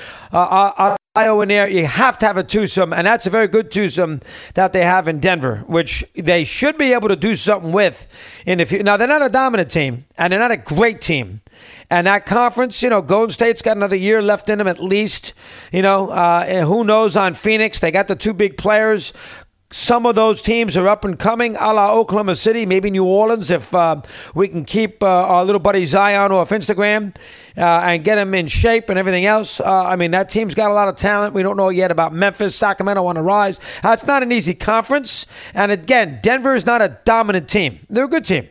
Io 1.15 1.43
in 1.43 1.51
there, 1.51 1.69
you 1.69 1.85
have 1.85 2.17
to 2.21 2.27
have 2.27 2.39
a 2.39 2.43
twosome, 2.43 2.95
and 2.95 3.07
that's 3.07 3.27
a 3.27 3.31
very 3.31 3.47
good 3.47 3.71
twosome 3.71 4.23
that 4.55 4.73
they 4.73 4.83
have 4.83 5.09
in 5.09 5.21
Denver, 5.21 5.63
which 5.67 6.03
they 6.15 6.43
should 6.43 6.79
be 6.79 6.95
able 6.95 7.09
to 7.09 7.17
do 7.17 7.35
something 7.35 7.71
with 7.71 8.07
in 8.47 8.57
the 8.57 8.65
future. 8.65 8.83
Now 8.83 8.97
they're 8.97 9.07
not 9.07 9.21
a 9.21 9.29
dominant 9.29 9.71
team, 9.71 10.07
and 10.17 10.33
they're 10.33 10.41
not 10.41 10.53
a 10.53 10.57
great 10.57 11.03
team, 11.03 11.42
and 11.93 12.07
that 12.07 12.25
conference, 12.25 12.83
you 12.83 12.89
know, 12.89 13.03
Golden 13.03 13.31
State's 13.31 13.61
got 13.61 13.77
another 13.77 13.97
year 13.97 14.23
left 14.23 14.49
in 14.49 14.57
them 14.57 14.67
at 14.67 14.83
least. 14.83 15.35
You 15.71 15.83
know, 15.83 16.09
uh, 16.09 16.65
who 16.65 16.85
knows 16.85 17.19
on 17.19 17.35
Phoenix? 17.35 17.81
They 17.81 17.91
got 17.91 18.09
the 18.09 18.17
two 18.17 18.33
big 18.33 18.57
players. 18.57 19.13
Some 19.71 20.07
of 20.07 20.15
those 20.15 20.41
teams 20.41 20.75
are 20.79 20.89
up 20.89 21.05
and 21.05 21.19
coming, 21.19 21.55
a 21.57 21.71
la 21.71 21.93
Oklahoma 21.93 22.35
City, 22.35 22.65
maybe 22.65 22.91
New 22.91 23.05
Orleans, 23.05 23.51
if 23.51 23.75
uh, 23.75 24.01
we 24.35 24.49
can 24.49 24.65
keep 24.65 25.03
uh, 25.03 25.07
our 25.07 25.45
little 25.45 25.61
buddy 25.61 25.85
Zion 25.85 26.33
off 26.33 26.49
Instagram 26.49 27.15
uh, 27.59 27.61
and 27.61 28.03
get 28.03 28.17
him 28.17 28.33
in 28.33 28.49
shape 28.49 28.89
and 28.89 28.99
everything 28.99 29.27
else. 29.27 29.61
Uh, 29.61 29.85
I 29.85 29.97
mean, 29.97 30.13
that 30.13 30.31
team's 30.31 30.55
got 30.55 30.71
a 30.71 30.75
lot 30.75 30.89
of 30.89 30.97
talent. 30.97 31.35
We 31.35 31.43
don't 31.43 31.59
know 31.59 31.69
yet 31.69 31.91
about 31.91 32.15
Memphis, 32.15 32.57
Sacramento 32.57 33.05
on 33.05 33.17
the 33.17 33.23
rise. 33.23 33.61
Uh, 33.85 33.91
it's 33.91 34.07
not 34.07 34.23
an 34.23 34.33
easy 34.33 34.55
conference. 34.55 35.27
And 35.53 35.71
again, 35.71 36.21
Denver 36.23 36.55
is 36.55 36.65
not 36.65 36.81
a 36.81 36.99
dominant 37.05 37.51
team. 37.51 37.81
They're 37.91 38.05
a 38.05 38.09
good 38.09 38.25
team. 38.25 38.49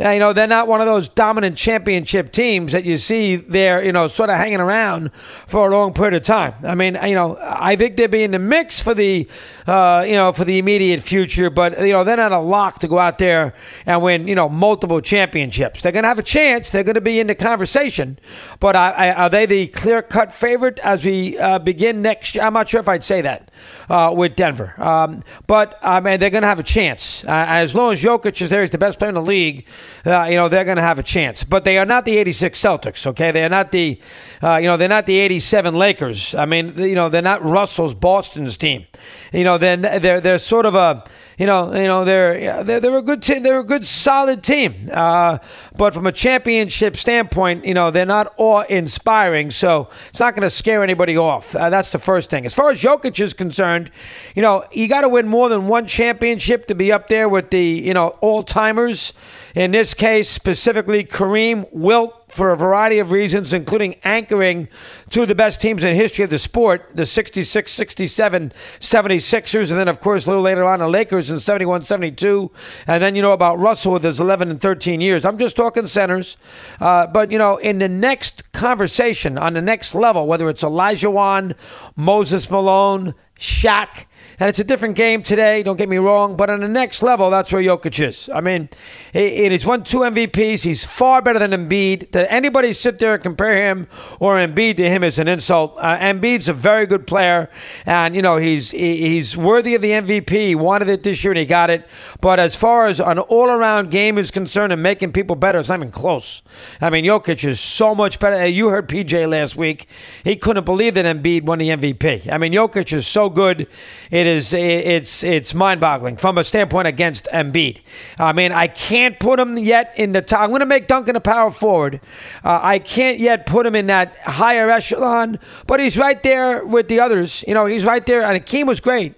You 0.00 0.18
know, 0.18 0.32
they're 0.32 0.46
not 0.46 0.66
one 0.66 0.80
of 0.80 0.86
those 0.86 1.10
dominant 1.10 1.58
championship 1.58 2.32
teams 2.32 2.72
that 2.72 2.86
you 2.86 2.96
see 2.96 3.36
there, 3.36 3.84
you 3.84 3.92
know, 3.92 4.06
sort 4.06 4.30
of 4.30 4.36
hanging 4.36 4.60
around 4.60 5.12
for 5.14 5.68
a 5.68 5.70
long 5.70 5.92
period 5.92 6.14
of 6.14 6.22
time. 6.22 6.54
I 6.64 6.74
mean, 6.74 6.96
you 7.04 7.14
know, 7.14 7.36
I 7.38 7.76
think 7.76 7.98
they'll 7.98 8.08
be 8.08 8.22
in 8.22 8.30
the 8.30 8.38
mix 8.38 8.80
for 8.80 8.94
the, 8.94 9.28
uh, 9.66 10.04
you 10.06 10.14
know, 10.14 10.32
for 10.32 10.46
the 10.46 10.58
immediate 10.58 11.02
future, 11.02 11.50
but, 11.50 11.78
you 11.80 11.92
know, 11.92 12.02
they're 12.02 12.16
not 12.16 12.32
a 12.32 12.38
lock 12.38 12.78
to 12.78 12.88
go 12.88 12.98
out 12.98 13.18
there 13.18 13.52
and 13.84 14.02
win, 14.02 14.26
you 14.26 14.34
know, 14.34 14.48
multiple 14.48 15.02
championships. 15.02 15.82
They're 15.82 15.92
going 15.92 16.04
to 16.04 16.08
have 16.08 16.18
a 16.18 16.22
chance. 16.22 16.70
They're 16.70 16.82
going 16.82 16.94
to 16.94 17.02
be 17.02 17.20
in 17.20 17.26
the 17.26 17.34
conversation, 17.34 18.18
but 18.58 18.76
I, 18.76 18.90
I, 18.92 19.12
are 19.12 19.28
they 19.28 19.44
the 19.44 19.66
clear 19.66 20.00
cut 20.00 20.32
favorite 20.32 20.78
as 20.78 21.04
we 21.04 21.38
uh, 21.38 21.58
begin 21.58 22.00
next 22.00 22.34
year? 22.34 22.44
I'm 22.44 22.54
not 22.54 22.70
sure 22.70 22.80
if 22.80 22.88
I'd 22.88 23.04
say 23.04 23.20
that 23.20 23.50
uh, 23.90 24.12
with 24.16 24.36
Denver. 24.36 24.72
Um, 24.78 25.22
but, 25.46 25.78
I 25.82 26.00
mean, 26.00 26.20
they're 26.20 26.30
going 26.30 26.42
to 26.42 26.48
have 26.48 26.60
a 26.60 26.64
chance. 26.64 27.24
Uh, 27.24 27.44
as 27.48 27.74
long 27.74 27.92
as 27.92 28.02
Jokic 28.02 28.40
is 28.40 28.48
there, 28.48 28.60
he's 28.62 28.70
the 28.70 28.78
best 28.78 28.98
player 28.98 29.08
in 29.08 29.14
the 29.14 29.22
league, 29.22 29.66
uh, 30.06 30.26
you 30.30 30.36
know, 30.36 30.48
they're 30.48 30.64
going 30.64 30.76
to 30.76 30.82
have 30.82 30.98
a 30.98 31.02
chance. 31.02 31.44
But 31.44 31.64
they 31.64 31.76
are 31.76 31.84
not 31.84 32.04
the 32.04 32.16
86 32.16 32.58
Celtics, 32.58 33.06
okay? 33.08 33.32
They 33.32 33.44
are 33.44 33.50
not 33.50 33.72
the, 33.72 34.00
uh, 34.42 34.56
you 34.56 34.66
know, 34.66 34.76
they're 34.76 34.88
not 34.88 35.06
the 35.06 35.18
87 35.18 35.74
Lakers. 35.74 36.34
I 36.34 36.46
mean, 36.46 36.78
you 36.78 36.94
know, 36.94 37.08
they're 37.08 37.20
not 37.20 37.44
Russell's 37.44 37.94
Boston's 37.94 38.56
team. 38.56 38.86
You 39.32 39.44
know, 39.44 39.58
they're, 39.58 39.76
they're, 39.76 40.20
they're 40.20 40.38
sort 40.38 40.66
of 40.66 40.74
a, 40.74 41.04
you 41.40 41.46
know, 41.46 41.74
you 41.74 41.86
know 41.86 42.04
they're 42.04 42.64
they're, 42.64 42.80
they're 42.80 42.98
a 42.98 43.02
good 43.02 43.22
team. 43.22 43.42
They're 43.42 43.60
a 43.60 43.64
good 43.64 43.86
solid 43.86 44.42
team. 44.42 44.90
Uh, 44.92 45.38
but 45.74 45.94
from 45.94 46.06
a 46.06 46.12
championship 46.12 46.96
standpoint, 46.96 47.64
you 47.64 47.72
know, 47.72 47.90
they're 47.90 48.04
not 48.04 48.34
awe-inspiring. 48.36 49.50
So 49.50 49.88
it's 50.10 50.20
not 50.20 50.34
going 50.34 50.42
to 50.42 50.54
scare 50.54 50.82
anybody 50.82 51.16
off. 51.16 51.56
Uh, 51.56 51.70
that's 51.70 51.92
the 51.92 51.98
first 51.98 52.28
thing. 52.28 52.44
As 52.44 52.54
far 52.54 52.70
as 52.70 52.82
Jokic 52.82 53.18
is 53.18 53.32
concerned, 53.32 53.90
you 54.34 54.42
know, 54.42 54.64
you 54.70 54.86
got 54.86 55.00
to 55.00 55.08
win 55.08 55.28
more 55.28 55.48
than 55.48 55.66
one 55.66 55.86
championship 55.86 56.66
to 56.66 56.74
be 56.74 56.92
up 56.92 57.08
there 57.08 57.26
with 57.26 57.48
the 57.48 57.64
you 57.64 57.94
know 57.94 58.08
all-timers. 58.20 59.14
In 59.54 59.70
this 59.70 59.94
case, 59.94 60.28
specifically 60.28 61.04
Kareem, 61.04 61.66
Wilt, 61.72 62.19
for 62.30 62.50
a 62.50 62.56
variety 62.56 62.98
of 62.98 63.12
reasons, 63.12 63.52
including 63.52 63.96
anchoring 64.04 64.68
two 65.10 65.22
of 65.22 65.28
the 65.28 65.34
best 65.34 65.60
teams 65.60 65.84
in 65.84 65.94
history 65.94 66.24
of 66.24 66.30
the 66.30 66.38
sport, 66.38 66.90
the 66.94 67.04
66 67.04 67.70
67 67.70 68.52
76ers, 68.78 69.70
and 69.70 69.78
then, 69.78 69.88
of 69.88 70.00
course, 70.00 70.26
a 70.26 70.28
little 70.28 70.42
later 70.42 70.64
on, 70.64 70.78
the 70.78 70.88
Lakers 70.88 71.30
in 71.30 71.40
71 71.40 71.84
72. 71.84 72.50
And 72.86 73.02
then 73.02 73.14
you 73.14 73.22
know 73.22 73.32
about 73.32 73.58
Russell 73.58 73.92
with 73.92 74.04
his 74.04 74.20
11 74.20 74.50
and 74.50 74.60
13 74.60 75.00
years. 75.00 75.24
I'm 75.24 75.38
just 75.38 75.56
talking 75.56 75.86
centers. 75.86 76.36
Uh, 76.80 77.06
but, 77.06 77.30
you 77.30 77.38
know, 77.38 77.56
in 77.56 77.78
the 77.78 77.88
next 77.88 78.52
conversation, 78.52 79.36
on 79.38 79.54
the 79.54 79.62
next 79.62 79.94
level, 79.94 80.26
whether 80.26 80.48
it's 80.48 80.62
Olajuwon, 80.62 81.54
Moses 81.96 82.50
Malone, 82.50 83.14
Shaq, 83.38 84.04
and 84.40 84.48
it's 84.48 84.58
a 84.58 84.64
different 84.64 84.96
game 84.96 85.22
today, 85.22 85.62
don't 85.62 85.76
get 85.76 85.88
me 85.88 85.98
wrong, 85.98 86.34
but 86.34 86.48
on 86.48 86.60
the 86.60 86.68
next 86.68 87.02
level, 87.02 87.28
that's 87.28 87.52
where 87.52 87.62
Jokic 87.62 88.06
is. 88.08 88.30
I 88.32 88.40
mean, 88.40 88.70
he, 89.12 89.48
he's 89.50 89.66
won 89.66 89.84
two 89.84 89.98
MVPs. 89.98 90.62
He's 90.62 90.82
far 90.82 91.20
better 91.20 91.38
than 91.38 91.50
Embiid. 91.50 92.12
To 92.12 92.32
anybody 92.32 92.72
sit 92.72 92.98
there 92.98 93.14
and 93.14 93.22
compare 93.22 93.68
him 93.68 93.86
or 94.18 94.36
Embiid 94.36 94.78
to 94.78 94.88
him 94.88 95.04
is 95.04 95.18
an 95.18 95.28
insult. 95.28 95.76
Uh, 95.78 95.98
Embiid's 95.98 96.48
a 96.48 96.54
very 96.54 96.86
good 96.86 97.06
player, 97.06 97.50
and, 97.84 98.16
you 98.16 98.22
know, 98.22 98.38
he's 98.38 98.70
he's 98.70 99.36
worthy 99.36 99.74
of 99.74 99.82
the 99.82 99.90
MVP. 99.90 100.30
He 100.30 100.54
wanted 100.54 100.88
it 100.88 101.02
this 101.02 101.22
year, 101.22 101.32
and 101.32 101.38
he 101.38 101.44
got 101.44 101.68
it. 101.68 101.86
But 102.22 102.40
as 102.40 102.56
far 102.56 102.86
as 102.86 102.98
an 102.98 103.18
all 103.18 103.50
around 103.50 103.90
game 103.90 104.16
is 104.16 104.30
concerned 104.30 104.72
and 104.72 104.82
making 104.82 105.12
people 105.12 105.36
better, 105.36 105.58
it's 105.58 105.68
not 105.68 105.78
even 105.78 105.90
close. 105.90 106.42
I 106.80 106.88
mean, 106.88 107.04
Jokic 107.04 107.44
is 107.46 107.60
so 107.60 107.94
much 107.94 108.18
better. 108.18 108.46
You 108.46 108.68
heard 108.68 108.88
PJ 108.88 109.28
last 109.28 109.56
week. 109.56 109.86
He 110.24 110.36
couldn't 110.36 110.64
believe 110.64 110.94
that 110.94 111.04
Embiid 111.04 111.44
won 111.44 111.58
the 111.58 111.68
MVP. 111.68 112.32
I 112.32 112.38
mean, 112.38 112.52
Jokic 112.52 112.92
is 112.92 113.06
so 113.06 113.28
good. 113.28 113.66
It 114.10 114.26
is 114.26 114.52
it's 114.52 115.22
it's 115.22 115.54
mind-boggling 115.54 116.16
from 116.16 116.36
a 116.36 116.42
standpoint 116.42 116.88
against 116.88 117.26
Embiid. 117.26 117.78
I 118.18 118.32
mean, 118.32 118.50
I 118.50 118.66
can't 118.66 119.18
put 119.20 119.38
him 119.38 119.56
yet 119.56 119.94
in 119.96 120.10
the 120.12 120.20
top. 120.20 120.40
I'm 120.40 120.48
going 120.48 120.60
to 120.60 120.66
make 120.66 120.88
Duncan 120.88 121.14
a 121.14 121.20
power 121.20 121.52
forward. 121.52 122.00
Uh, 122.42 122.58
I 122.60 122.80
can't 122.80 123.20
yet 123.20 123.46
put 123.46 123.66
him 123.66 123.76
in 123.76 123.86
that 123.86 124.16
higher 124.18 124.68
echelon, 124.68 125.38
but 125.68 125.78
he's 125.78 125.96
right 125.96 126.20
there 126.24 126.64
with 126.64 126.88
the 126.88 126.98
others. 126.98 127.44
You 127.46 127.54
know, 127.54 127.66
he's 127.66 127.84
right 127.84 128.04
there. 128.04 128.22
And 128.22 128.44
Akeem 128.44 128.66
was 128.66 128.80
great. 128.80 129.14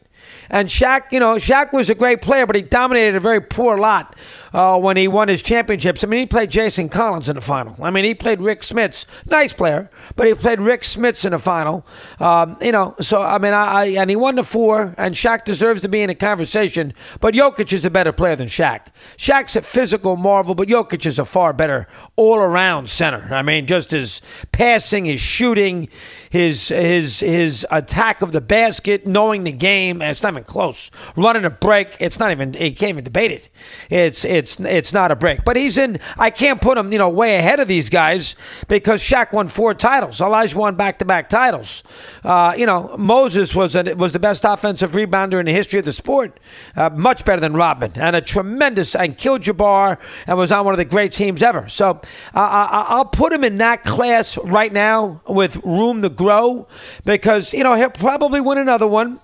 And 0.50 0.68
Shaq, 0.68 1.10
you 1.10 1.20
know, 1.20 1.36
Shaq 1.36 1.72
was 1.72 1.88
a 1.88 1.94
great 1.94 2.20
player, 2.20 2.46
but 2.46 2.54
he 2.54 2.60
dominated 2.60 3.16
a 3.16 3.20
very 3.20 3.40
poor 3.40 3.78
lot 3.78 4.14
uh, 4.52 4.78
when 4.78 4.96
he 4.96 5.08
won 5.08 5.28
his 5.28 5.42
championships. 5.42 6.04
I 6.04 6.06
mean, 6.06 6.20
he 6.20 6.26
played 6.26 6.50
Jason 6.50 6.88
Collins 6.88 7.28
in 7.28 7.34
the 7.34 7.40
final. 7.40 7.76
I 7.82 7.90
mean, 7.90 8.04
he 8.04 8.14
played 8.14 8.40
Rick 8.40 8.62
Smits, 8.62 9.06
nice 9.30 9.52
player, 9.52 9.90
but 10.16 10.26
he 10.26 10.34
played 10.34 10.60
Rick 10.60 10.82
Smits 10.82 11.24
in 11.24 11.32
the 11.32 11.38
final. 11.38 11.86
Um, 12.20 12.56
you 12.60 12.72
know, 12.72 12.94
so 13.00 13.22
I 13.22 13.38
mean, 13.38 13.52
I, 13.52 13.66
I, 13.66 13.84
and 13.86 14.10
he 14.10 14.16
won 14.16 14.34
the 14.34 14.44
four, 14.44 14.94
and 14.98 15.14
Shaq 15.14 15.44
deserves 15.44 15.82
to 15.82 15.88
be 15.88 16.02
in 16.02 16.08
the 16.08 16.14
conversation. 16.14 16.94
But 17.20 17.34
Jokic 17.34 17.72
is 17.72 17.84
a 17.84 17.90
better 17.90 18.12
player 18.12 18.36
than 18.36 18.48
Shaq. 18.48 18.88
Shaq's 19.16 19.56
a 19.56 19.62
physical 19.62 20.16
marvel, 20.16 20.54
but 20.54 20.68
Jokic 20.68 21.06
is 21.06 21.18
a 21.18 21.24
far 21.24 21.52
better 21.52 21.86
all-around 22.16 22.88
center. 22.88 23.32
I 23.32 23.42
mean, 23.42 23.66
just 23.66 23.90
his 23.90 24.20
passing, 24.52 25.04
his 25.04 25.20
shooting, 25.20 25.88
his 26.30 26.68
his 26.68 27.20
his 27.20 27.66
attack 27.70 28.22
of 28.22 28.32
the 28.32 28.40
basket, 28.40 29.06
knowing 29.06 29.44
the 29.44 29.52
game. 29.52 30.02
It's 30.02 30.22
not 30.22 30.32
even 30.32 30.44
close. 30.44 30.90
Running 31.16 31.44
a 31.44 31.50
break, 31.50 31.96
it's 32.00 32.18
not 32.18 32.30
even. 32.30 32.54
He 32.54 32.72
can't 32.72 32.90
even 32.90 33.04
debate 33.04 33.30
it. 33.30 33.48
It's 33.90 34.24
it's 34.24 34.41
it's 34.42 34.60
it's 34.60 34.92
not 34.92 35.10
a 35.10 35.16
break. 35.16 35.44
But 35.44 35.56
he's 35.56 35.78
in. 35.78 36.00
I 36.18 36.30
can't 36.30 36.60
put 36.60 36.76
him, 36.76 36.92
you 36.92 36.98
know, 36.98 37.08
way 37.08 37.36
ahead 37.36 37.60
of 37.60 37.68
these 37.68 37.88
guys 37.88 38.34
because 38.68 39.00
Shaq 39.00 39.32
won 39.32 39.48
four 39.48 39.74
titles. 39.74 40.20
Elijah 40.20 40.58
won 40.58 40.74
back 40.74 40.98
to 40.98 41.04
back 41.04 41.28
titles. 41.28 41.82
Uh, 42.24 42.54
you 42.56 42.66
know, 42.66 42.94
Moses 42.98 43.54
was 43.54 43.74
was 43.74 44.12
the 44.12 44.18
best 44.18 44.44
offensive 44.44 44.92
rebounder 44.92 45.38
in 45.38 45.46
the 45.46 45.52
history 45.52 45.78
of 45.78 45.84
the 45.84 45.92
sport, 45.92 46.40
uh, 46.76 46.90
much 46.90 47.24
better 47.24 47.40
than 47.40 47.54
Rodman, 47.54 47.92
and 47.96 48.16
a 48.16 48.20
tremendous 48.20 48.94
and 48.94 49.16
killed 49.16 49.42
Jabbar 49.42 49.98
and 50.26 50.36
was 50.36 50.52
on 50.52 50.64
one 50.64 50.74
of 50.74 50.78
the 50.78 50.84
great 50.84 51.12
teams 51.12 51.42
ever. 51.42 51.68
So 51.68 51.90
uh, 51.90 52.00
I, 52.34 52.86
I'll 52.88 53.04
put 53.04 53.32
him 53.32 53.44
in 53.44 53.58
that 53.58 53.84
class 53.84 54.36
right 54.38 54.72
now 54.72 55.22
with 55.28 55.56
room 55.64 56.02
to 56.02 56.08
grow 56.08 56.66
because 57.04 57.54
you 57.54 57.62
know 57.62 57.74
he'll 57.74 57.90
probably 57.90 58.40
win 58.40 58.58
another 58.58 58.88
one. 58.88 59.20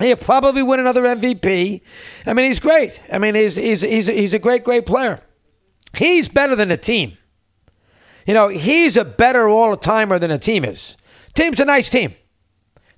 He'll 0.00 0.16
probably 0.16 0.62
win 0.62 0.80
another 0.80 1.02
MVP. 1.02 1.80
I 2.24 2.32
mean, 2.32 2.46
he's 2.46 2.60
great. 2.60 3.02
I 3.12 3.18
mean, 3.18 3.34
he's, 3.34 3.56
he's, 3.56 3.82
he's, 3.82 4.06
he's 4.06 4.34
a 4.34 4.38
great, 4.38 4.64
great 4.64 4.86
player. 4.86 5.20
He's 5.96 6.28
better 6.28 6.54
than 6.54 6.70
a 6.70 6.76
team. 6.76 7.16
You 8.26 8.34
know, 8.34 8.48
he's 8.48 8.96
a 8.96 9.04
better 9.04 9.48
all 9.48 9.76
timer 9.76 10.18
than 10.18 10.30
a 10.30 10.38
team 10.38 10.64
is. 10.64 10.96
Team's 11.34 11.58
a 11.60 11.64
nice 11.64 11.90
team. 11.90 12.14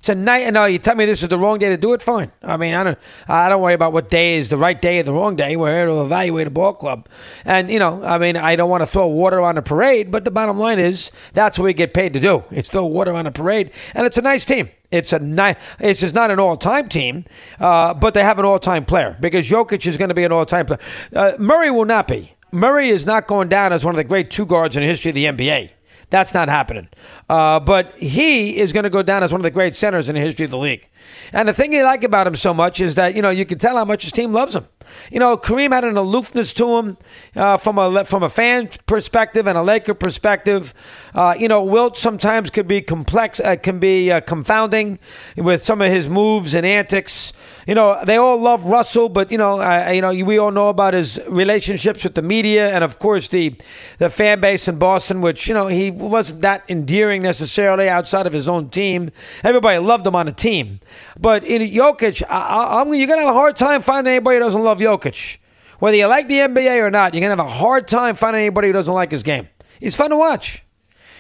It's 0.01 0.09
a 0.09 0.15
night. 0.15 0.41
And 0.41 0.55
no, 0.55 0.65
you 0.65 0.79
tell 0.79 0.95
me 0.95 1.05
this 1.05 1.23
is 1.23 1.29
the 1.29 1.39
wrong 1.39 1.59
day 1.59 1.69
to 1.69 1.77
do 1.77 1.93
it. 1.93 2.01
Fine. 2.01 2.33
I 2.43 2.57
mean, 2.57 2.73
I 2.73 2.85
don't. 2.85 2.99
I 3.29 3.51
don't 3.51 3.61
worry 3.61 3.75
about 3.75 3.93
what 3.93 4.09
day 4.09 4.39
is 4.39 4.49
the 4.49 4.57
right 4.57 4.81
day 4.81 4.99
or 4.99 5.03
the 5.03 5.13
wrong 5.13 5.37
day. 5.37 5.57
We're 5.57 5.75
here 5.75 5.87
to 5.87 6.01
evaluate 6.01 6.47
a 6.47 6.51
ball 6.51 6.73
club, 6.73 7.07
and 7.45 7.71
you 7.71 7.79
know, 7.79 8.03
I 8.03 8.17
mean, 8.17 8.37
I 8.37 8.57
don't 8.57 8.71
want 8.71 8.81
to 8.81 8.87
throw 8.87 9.07
water 9.07 9.41
on 9.41 9.59
a 9.59 9.63
parade, 9.63 10.11
but 10.11 10.25
the 10.25 10.31
bottom 10.31 10.59
line 10.59 10.79
is 10.79 11.11
that's 11.35 11.59
what 11.59 11.67
we 11.67 11.75
get 11.75 11.93
paid 11.93 12.15
to 12.15 12.21
do. 12.21 12.45
It's 12.51 12.71
throw 12.71 12.87
water 12.87 13.13
on 13.13 13.27
a 13.27 13.31
parade, 13.31 13.73
and 13.95 14.07
it's 14.07 14.17
a 14.17 14.23
nice 14.23 14.47
team. 14.47 14.71
It's 14.91 15.13
a 15.13 15.19
nice. 15.19 15.57
It's 15.79 16.01
just 16.01 16.15
not 16.15 16.31
an 16.31 16.41
all-time 16.41 16.89
team, 16.89 17.27
uh, 17.61 17.93
but 17.93 18.15
they 18.15 18.25
have 18.25 18.39
an 18.39 18.47
all-time 18.47 18.87
player 18.87 19.19
because 19.21 19.49
Jokic 19.49 19.87
is 19.87 19.99
going 19.99 20.09
to 20.09 20.15
be 20.15 20.25
an 20.25 20.33
all-time 20.33 20.65
player. 20.65 20.81
Uh, 21.15 21.33
Murray 21.39 21.71
will 21.71 21.85
not 21.85 22.09
be. 22.09 22.33
Murray 22.53 22.89
is 22.89 23.05
not 23.05 23.27
going 23.27 23.49
down 23.49 23.73
as 23.73 23.85
one 23.85 23.95
of 23.95 23.97
the 23.99 24.05
great 24.05 24.31
two 24.31 24.47
guards 24.47 24.77
in 24.77 24.83
the 24.83 24.89
history 24.89 25.11
of 25.11 25.15
the 25.15 25.27
NBA. 25.27 25.71
That's 26.11 26.35
not 26.35 26.49
happening. 26.49 26.89
Uh, 27.29 27.61
but 27.61 27.97
he 27.97 28.59
is 28.59 28.73
going 28.73 28.83
to 28.83 28.91
go 28.91 29.03
down 29.03 29.23
as 29.23 29.31
one 29.31 29.41
of 29.41 29.45
the 29.45 29.51
great 29.51 29.77
centers 29.77 30.09
in 30.09 30.17
the 30.17 30.21
history 30.21 30.45
of 30.45 30.51
the 30.51 30.59
league. 30.59 30.89
And 31.33 31.49
the 31.49 31.55
thing 31.55 31.73
you 31.73 31.85
like 31.85 32.03
about 32.03 32.27
him 32.27 32.35
so 32.35 32.53
much 32.53 32.81
is 32.81 32.97
that 32.97 33.15
you 33.15 33.23
know 33.23 33.31
you 33.31 33.47
can 33.47 33.59
tell 33.59 33.77
how 33.77 33.85
much 33.85 34.03
his 34.03 34.13
team 34.13 34.33
loves 34.33 34.55
him. 34.55 34.67
You 35.11 35.21
know, 35.21 35.37
Kareem 35.37 35.71
had 35.71 35.85
an 35.85 35.97
aloofness 35.97 36.53
to 36.55 36.79
him 36.79 36.99
uh, 37.37 37.57
from 37.57 37.79
a 37.79 38.05
from 38.05 38.25
a 38.25 38.29
fan 38.29 38.69
perspective 38.87 39.47
and 39.47 39.57
a 39.57 39.63
Laker 39.63 39.95
perspective. 39.95 40.75
Uh, 41.15 41.35
you 41.39 41.49
know, 41.49 41.63
Wilt 41.63 41.97
sometimes 41.97 42.51
could 42.51 42.67
be 42.67 42.83
complex, 42.83 43.41
uh, 43.41 43.57
can 43.57 43.79
be 43.79 44.11
uh, 44.11 44.21
confounding 44.21 44.99
with 45.37 45.63
some 45.63 45.81
of 45.81 45.91
his 45.91 46.09
moves 46.09 46.55
and 46.55 46.67
antics. 46.67 47.33
You 47.71 47.77
know, 47.77 48.05
they 48.05 48.17
all 48.17 48.37
love 48.37 48.65
Russell, 48.65 49.09
but 49.09 49.31
you 49.31 49.39
know, 49.39 49.61
you 49.91 50.01
know, 50.01 50.11
we 50.11 50.39
all 50.39 50.51
know 50.51 50.71
about 50.71 50.93
his 50.93 51.21
relationships 51.29 52.03
with 52.03 52.17
the 52.17 52.21
media 52.21 52.75
and 52.75 52.83
of 52.83 52.99
course 52.99 53.29
the 53.29 53.55
the 53.99 54.11
fan 54.11 54.41
base 54.41 54.67
in 54.67 54.77
Boston, 54.77 55.21
which 55.21 55.47
you 55.47 55.55
know 55.55 55.69
he 55.69 55.93
wasn't 55.93 56.41
that 56.41 56.65
endearing 56.69 57.23
necessarily 57.23 57.89
outside 57.89 58.27
of 58.27 58.33
his 58.33 58.49
own 58.49 58.71
team. 58.71 59.13
Everybody 59.45 59.79
loved 59.79 60.05
him 60.05 60.17
on 60.17 60.27
the 60.27 60.33
team. 60.33 60.81
But 61.21 61.45
in 61.45 61.63
Jokic, 61.63 62.25
I, 62.29 62.83
I, 62.83 62.93
you're 62.93 63.07
to 63.07 63.17
have 63.17 63.29
a 63.29 63.33
hard 63.33 63.55
time 63.55 63.83
finding 63.83 64.15
anybody 64.15 64.39
who 64.39 64.43
doesn't 64.43 64.65
love 64.65 64.79
Jokic. 64.79 65.37
Whether 65.79 65.97
you 65.97 66.09
like 66.09 66.27
the 66.27 66.39
NBA 66.39 66.83
or 66.83 66.91
not, 66.91 67.15
you're 67.15 67.23
to 67.23 67.29
have 67.29 67.39
a 67.39 67.49
hard 67.49 67.87
time 67.87 68.17
finding 68.17 68.41
anybody 68.41 68.67
who 68.67 68.73
doesn't 68.73 68.93
like 68.93 69.13
his 69.13 69.23
game. 69.23 69.49
He's 69.79 69.95
fun 69.95 70.11
to 70.11 70.17
watch. 70.17 70.65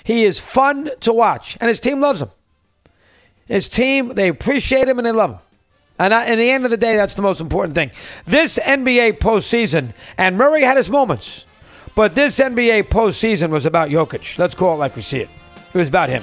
He 0.02 0.24
is 0.24 0.40
fun 0.40 0.90
to 0.98 1.12
watch, 1.12 1.56
and 1.60 1.68
his 1.68 1.78
team 1.78 2.00
loves 2.00 2.20
him. 2.20 2.30
His 3.46 3.68
team, 3.68 4.14
they 4.16 4.26
appreciate 4.26 4.88
him 4.88 4.98
and 4.98 5.06
they 5.06 5.12
love 5.12 5.30
him. 5.30 5.38
And 6.00 6.14
at 6.14 6.34
the 6.36 6.50
end 6.50 6.64
of 6.64 6.70
the 6.70 6.78
day, 6.78 6.96
that's 6.96 7.12
the 7.12 7.20
most 7.20 7.42
important 7.42 7.74
thing. 7.74 7.90
This 8.24 8.58
NBA 8.58 9.18
postseason, 9.18 9.92
and 10.16 10.38
Murray 10.38 10.62
had 10.62 10.78
his 10.78 10.88
moments, 10.88 11.44
but 11.94 12.14
this 12.14 12.40
NBA 12.40 12.84
postseason 12.84 13.50
was 13.50 13.66
about 13.66 13.90
Jokic. 13.90 14.38
Let's 14.38 14.54
call 14.54 14.76
it 14.76 14.78
like 14.78 14.96
we 14.96 15.02
see 15.02 15.18
it. 15.18 15.28
It 15.74 15.78
was 15.78 15.88
about 15.88 16.08
him. 16.08 16.22